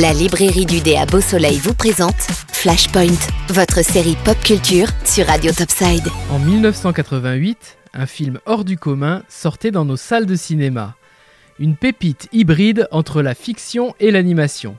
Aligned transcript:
La 0.00 0.14
librairie 0.14 0.64
du 0.64 0.80
dé 0.80 0.96
à 0.96 1.04
Beau 1.04 1.20
Soleil 1.20 1.58
vous 1.58 1.74
présente 1.74 2.16
Flashpoint, 2.52 3.18
votre 3.48 3.84
série 3.84 4.16
pop 4.24 4.38
culture 4.42 4.86
sur 5.04 5.26
Radio 5.26 5.52
Topside. 5.52 6.08
En 6.30 6.38
1988, 6.38 7.76
un 7.92 8.06
film 8.06 8.38
hors 8.46 8.64
du 8.64 8.78
commun 8.78 9.22
sortait 9.28 9.72
dans 9.72 9.84
nos 9.84 9.98
salles 9.98 10.24
de 10.24 10.36
cinéma. 10.36 10.94
Une 11.58 11.76
pépite 11.76 12.28
hybride 12.32 12.88
entre 12.92 13.20
la 13.20 13.34
fiction 13.34 13.94
et 14.00 14.10
l'animation. 14.10 14.76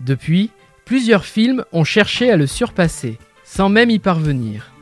Depuis, 0.00 0.48
plusieurs 0.86 1.26
films 1.26 1.66
ont 1.72 1.84
cherché 1.84 2.30
à 2.30 2.38
le 2.38 2.46
surpasser, 2.46 3.18
sans 3.44 3.68
même 3.68 3.90
y 3.90 3.98
parvenir. 3.98 4.72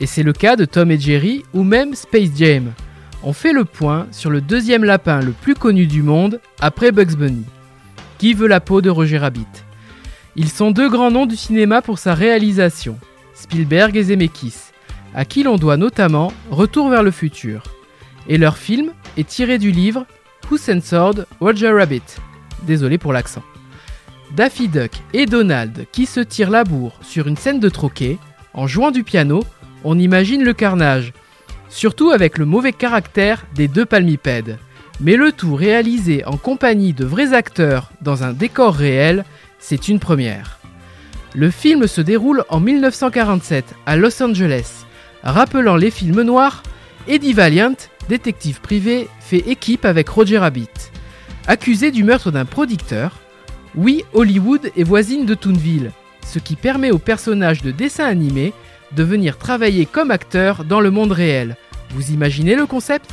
Et 0.00 0.06
c'est 0.06 0.24
le 0.24 0.32
cas 0.32 0.56
de 0.56 0.64
Tom 0.64 0.90
et 0.90 0.98
Jerry 0.98 1.44
ou 1.54 1.62
même 1.62 1.94
Space 1.94 2.30
Jam. 2.36 2.72
On 3.22 3.32
fait 3.32 3.52
le 3.52 3.64
point 3.64 4.08
sur 4.10 4.30
le 4.30 4.40
deuxième 4.40 4.82
lapin 4.82 5.20
le 5.20 5.30
plus 5.30 5.54
connu 5.54 5.86
du 5.86 6.02
monde 6.02 6.40
après 6.60 6.90
Bugs 6.90 7.14
Bunny. 7.16 7.44
Qui 8.18 8.32
veut 8.32 8.48
la 8.48 8.60
peau 8.60 8.80
de 8.80 8.88
Roger 8.88 9.18
Rabbit? 9.18 9.46
Ils 10.36 10.48
sont 10.48 10.70
deux 10.70 10.88
grands 10.88 11.10
noms 11.10 11.26
du 11.26 11.36
cinéma 11.36 11.82
pour 11.82 11.98
sa 11.98 12.14
réalisation, 12.14 12.98
Spielberg 13.34 13.94
et 13.94 14.04
Zemeckis, 14.04 14.54
à 15.14 15.26
qui 15.26 15.42
l'on 15.42 15.56
doit 15.56 15.76
notamment 15.76 16.32
Retour 16.50 16.88
vers 16.88 17.02
le 17.02 17.10
futur. 17.10 17.64
Et 18.26 18.38
leur 18.38 18.56
film 18.56 18.92
est 19.18 19.28
tiré 19.28 19.58
du 19.58 19.70
livre 19.70 20.06
Who 20.50 20.56
Censored 20.56 21.26
Roger 21.40 21.72
Rabbit 21.72 22.02
Désolé 22.62 22.96
pour 22.96 23.12
l'accent. 23.12 23.42
Daffy 24.34 24.68
Duck 24.68 24.92
et 25.12 25.26
Donald 25.26 25.86
qui 25.92 26.06
se 26.06 26.20
tirent 26.20 26.50
la 26.50 26.64
bourre 26.64 26.98
sur 27.02 27.26
une 27.26 27.36
scène 27.36 27.60
de 27.60 27.68
troquet, 27.68 28.16
en 28.54 28.66
jouant 28.66 28.90
du 28.90 29.04
piano, 29.04 29.44
on 29.84 29.98
imagine 29.98 30.42
le 30.42 30.54
carnage, 30.54 31.12
surtout 31.68 32.10
avec 32.10 32.38
le 32.38 32.46
mauvais 32.46 32.72
caractère 32.72 33.44
des 33.54 33.68
deux 33.68 33.84
palmipèdes 33.84 34.58
mais 35.00 35.16
le 35.16 35.32
tout 35.32 35.54
réalisé 35.54 36.24
en 36.24 36.36
compagnie 36.36 36.92
de 36.92 37.04
vrais 37.04 37.34
acteurs 37.34 37.90
dans 38.00 38.24
un 38.24 38.32
décor 38.32 38.74
réel, 38.74 39.24
c'est 39.58 39.88
une 39.88 39.98
première. 39.98 40.58
Le 41.34 41.50
film 41.50 41.86
se 41.86 42.00
déroule 42.00 42.44
en 42.48 42.60
1947 42.60 43.74
à 43.84 43.96
Los 43.96 44.22
Angeles. 44.22 44.84
Rappelant 45.22 45.76
les 45.76 45.90
films 45.90 46.22
noirs, 46.22 46.62
Eddie 47.08 47.34
Valiant, 47.34 47.74
détective 48.08 48.60
privé, 48.60 49.08
fait 49.20 49.44
équipe 49.48 49.84
avec 49.84 50.08
Roger 50.08 50.38
Rabbit. 50.38 50.70
Accusé 51.46 51.90
du 51.90 52.04
meurtre 52.04 52.30
d'un 52.30 52.44
producteur, 52.44 53.18
oui, 53.74 54.04
Hollywood 54.14 54.70
est 54.76 54.82
voisine 54.82 55.26
de 55.26 55.34
Toonville, 55.34 55.90
ce 56.24 56.38
qui 56.38 56.56
permet 56.56 56.90
au 56.90 56.98
personnage 56.98 57.60
de 57.60 57.70
dessin 57.70 58.06
animé 58.06 58.54
de 58.92 59.02
venir 59.02 59.36
travailler 59.36 59.84
comme 59.84 60.10
acteur 60.10 60.64
dans 60.64 60.80
le 60.80 60.90
monde 60.90 61.12
réel. 61.12 61.56
Vous 61.90 62.12
imaginez 62.12 62.56
le 62.56 62.66
concept? 62.66 63.10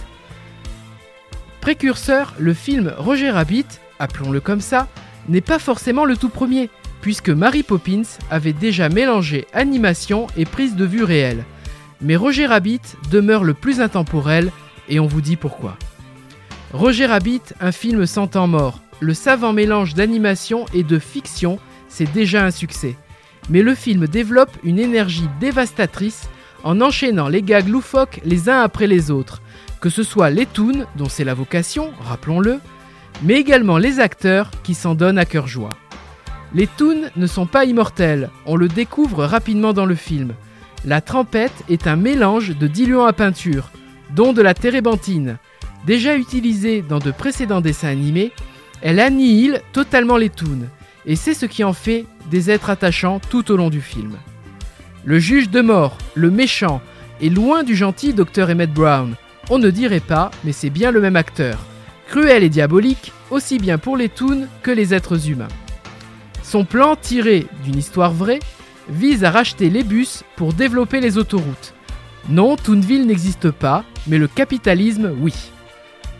Précurseur, 1.64 2.34
le 2.40 2.54
film 2.54 2.94
Roger 2.98 3.30
Rabbit, 3.32 3.66
appelons-le 3.98 4.42
comme 4.42 4.60
ça, 4.60 4.90
n'est 5.30 5.40
pas 5.40 5.60
forcément 5.60 6.04
le 6.04 6.18
tout 6.18 6.28
premier, 6.28 6.70
puisque 7.00 7.30
Mary 7.30 7.64
Poppins 7.64 8.02
avait 8.30 8.52
déjà 8.52 8.90
mélangé 8.90 9.48
animation 9.54 10.28
et 10.36 10.44
prise 10.44 10.76
de 10.76 10.84
vue 10.84 11.06
réelle. 11.06 11.46
Mais 12.02 12.18
Roger 12.18 12.48
Rabbit 12.48 12.82
demeure 13.10 13.46
le 13.46 13.54
plus 13.54 13.80
intemporel, 13.80 14.52
et 14.90 15.00
on 15.00 15.08
vous 15.08 15.22
dit 15.22 15.38
pourquoi. 15.38 15.78
Roger 16.74 17.06
Rabbit, 17.06 17.54
un 17.62 17.72
film 17.72 18.06
sans 18.08 18.28
temps 18.28 18.48
mort, 18.48 18.82
le 19.00 19.14
savant 19.14 19.54
mélange 19.54 19.94
d'animation 19.94 20.66
et 20.74 20.84
de 20.84 21.00
fiction, 21.00 21.60
c'est 21.88 22.12
déjà 22.12 22.44
un 22.44 22.52
succès. 22.52 22.98
Mais 23.50 23.62
le 23.62 23.74
film 23.74 24.06
développe 24.08 24.52
une 24.66 24.80
énergie 24.80 25.30
dévastatrice 25.40 26.28
en 26.66 26.82
enchaînant 26.82 27.30
les 27.30 27.42
gags 27.42 27.70
loufoques 27.70 28.20
les 28.26 28.50
uns 28.50 28.60
après 28.60 28.88
les 28.88 29.12
autres, 29.12 29.42
que 29.84 29.90
ce 29.90 30.04
soit 30.04 30.30
les 30.30 30.46
toons, 30.46 30.86
dont 30.96 31.10
c'est 31.10 31.26
la 31.26 31.34
vocation, 31.34 31.92
rappelons-le, 32.00 32.62
mais 33.22 33.34
également 33.34 33.78
les 33.78 34.00
acteurs 34.00 34.50
qui 34.64 34.76
s'en 34.76 34.96
donnent 34.96 35.18
à 35.18 35.26
cœur 35.26 35.46
joie. 35.46 35.72
Les 36.54 36.68
toons 36.68 37.10
ne 37.18 37.28
sont 37.28 37.48
pas 37.48 37.66
immortels, 37.66 38.30
on 38.46 38.56
le 38.56 38.70
découvre 38.70 39.26
rapidement 39.26 39.74
dans 39.74 39.86
le 39.86 39.96
film. 39.96 40.36
La 40.86 41.02
trempette 41.02 41.66
est 41.68 41.86
un 41.86 41.98
mélange 41.98 42.58
de 42.58 42.66
diluant 42.66 43.04
à 43.04 43.12
peinture, 43.12 43.72
dont 44.16 44.32
de 44.32 44.42
la 44.42 44.54
térébenthine. 44.54 45.38
Déjà 45.86 46.16
utilisée 46.16 46.82
dans 46.82 47.00
de 47.00 47.12
précédents 47.12 47.60
dessins 47.60 47.90
animés, 47.90 48.32
elle 48.82 49.02
annihile 49.02 49.60
totalement 49.74 50.16
les 50.16 50.30
toons, 50.30 50.70
et 51.06 51.18
c'est 51.18 51.34
ce 51.34 51.46
qui 51.46 51.66
en 51.66 51.74
fait 51.74 52.06
des 52.32 52.50
êtres 52.50 52.70
attachants 52.70 53.20
tout 53.30 53.52
au 53.52 53.58
long 53.58 53.70
du 53.70 53.82
film. 53.82 54.16
Le 55.04 55.20
juge 55.20 55.50
de 55.50 55.60
mort, 55.60 55.98
le 56.16 56.32
méchant, 56.32 56.80
est 57.22 57.28
loin 57.28 57.64
du 57.64 57.76
gentil 57.76 58.14
Dr 58.14 58.50
Emmett 58.50 58.74
Brown, 58.74 59.18
on 59.50 59.58
ne 59.60 59.70
dirait 59.70 60.00
pas, 60.00 60.32
mais 60.44 60.52
c'est 60.52 60.70
bien 60.70 60.92
le 60.92 61.02
même 61.02 61.16
acteur. 61.16 61.60
Cruel 62.08 62.44
et 62.44 62.50
diabolique, 62.50 63.12
aussi 63.32 63.58
bien 63.58 63.78
pour 63.78 63.98
les 63.98 64.10
toons 64.10 64.48
que 64.62 64.72
les 64.72 64.94
êtres 64.94 65.30
humains. 65.30 65.48
Son 66.44 66.66
plan, 66.66 66.96
tiré 66.96 67.48
d'une 67.64 67.78
histoire 67.78 68.14
vraie, 68.14 68.40
vise 68.90 69.24
à 69.24 69.32
racheter 69.32 69.70
les 69.70 69.84
bus 69.84 70.24
pour 70.36 70.54
développer 70.54 71.00
les 71.00 71.18
autoroutes. 71.18 71.74
Non, 72.30 72.56
Toonville 72.56 73.08
n'existe 73.08 73.52
pas, 73.52 73.84
mais 74.08 74.18
le 74.18 74.28
capitalisme, 74.28 75.14
oui. 75.20 75.34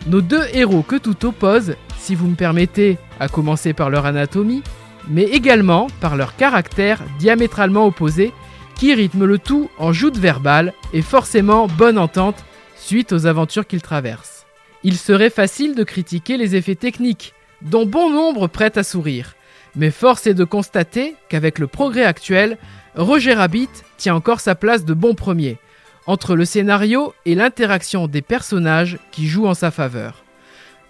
Nos 0.06 0.20
deux 0.20 0.44
héros 0.52 0.82
que 0.82 0.96
tout 0.96 1.24
oppose, 1.24 1.76
si 1.98 2.14
vous 2.14 2.28
me 2.28 2.34
permettez, 2.34 2.98
à 3.20 3.28
commencer 3.28 3.72
par 3.72 3.88
leur 3.88 4.04
anatomie, 4.04 4.62
mais 5.08 5.24
également 5.24 5.86
par 6.00 6.16
leur 6.16 6.36
caractère 6.36 7.02
diamétralement 7.18 7.86
opposé, 7.86 8.32
qui 8.76 8.92
rythme 8.92 9.24
le 9.24 9.38
tout 9.38 9.70
en 9.78 9.92
joute 9.92 10.18
verbale 10.18 10.72
et 10.92 11.02
forcément 11.02 11.68
bonne 11.68 11.98
entente 11.98 12.44
suite 12.76 13.12
aux 13.12 13.26
aventures 13.26 13.66
qu'il 13.66 13.82
traverse. 13.82 14.46
Il 14.82 14.96
serait 14.96 15.30
facile 15.30 15.74
de 15.74 15.84
critiquer 15.84 16.36
les 16.36 16.56
effets 16.56 16.74
techniques, 16.74 17.34
dont 17.62 17.86
bon 17.86 18.10
nombre 18.10 18.46
prêtent 18.46 18.76
à 18.76 18.82
sourire, 18.82 19.34
mais 19.76 19.90
force 19.90 20.26
est 20.26 20.34
de 20.34 20.44
constater 20.44 21.16
qu'avec 21.28 21.58
le 21.58 21.66
progrès 21.66 22.04
actuel, 22.04 22.58
Roger 22.94 23.34
Rabbit 23.34 23.70
tient 23.96 24.14
encore 24.14 24.40
sa 24.40 24.54
place 24.54 24.84
de 24.84 24.94
bon 24.94 25.14
premier, 25.14 25.58
entre 26.06 26.36
le 26.36 26.44
scénario 26.44 27.14
et 27.24 27.34
l'interaction 27.34 28.06
des 28.06 28.22
personnages 28.22 28.98
qui 29.10 29.26
jouent 29.26 29.46
en 29.46 29.54
sa 29.54 29.70
faveur. 29.70 30.22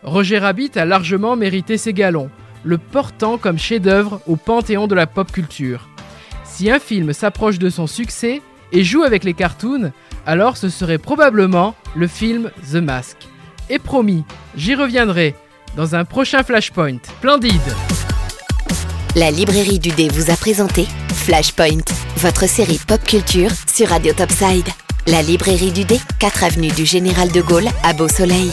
Roger 0.02 0.38
Rabbit 0.38 0.72
a 0.76 0.84
largement 0.84 1.36
mérité 1.36 1.78
ses 1.78 1.92
galons, 1.92 2.30
le 2.62 2.78
portant 2.78 3.38
comme 3.38 3.58
chef-d'œuvre 3.58 4.20
au 4.26 4.36
panthéon 4.36 4.86
de 4.86 4.94
la 4.94 5.06
pop 5.06 5.30
culture. 5.30 5.88
Si 6.44 6.70
un 6.70 6.78
film 6.78 7.12
s'approche 7.12 7.58
de 7.58 7.70
son 7.70 7.86
succès 7.86 8.42
et 8.74 8.84
joue 8.84 9.04
avec 9.04 9.24
les 9.24 9.32
cartoons, 9.34 9.92
alors 10.26 10.56
ce 10.56 10.68
serait 10.68 10.98
probablement 10.98 11.74
le 11.94 12.06
film 12.06 12.50
The 12.70 12.76
Mask. 12.76 13.16
Et 13.70 13.78
promis, 13.78 14.24
j'y 14.56 14.74
reviendrai 14.74 15.34
dans 15.76 15.94
un 15.94 16.04
prochain 16.04 16.42
Flashpoint. 16.42 16.98
Splendide 17.18 17.60
La 19.16 19.30
librairie 19.30 19.78
du 19.78 19.90
dé 19.90 20.08
vous 20.08 20.30
a 20.30 20.36
présenté 20.36 20.86
Flashpoint, 21.14 21.84
votre 22.16 22.46
série 22.48 22.80
pop 22.86 23.02
culture 23.02 23.50
sur 23.72 23.88
Radio 23.88 24.12
Topside. 24.12 24.68
La 25.06 25.22
librairie 25.22 25.72
du 25.72 25.84
dé, 25.84 25.98
4 26.18 26.44
avenue 26.44 26.70
du 26.72 26.84
Général 26.84 27.30
de 27.30 27.40
Gaulle 27.40 27.68
à 27.84 27.92
Beau 27.92 28.08
Soleil. 28.08 28.50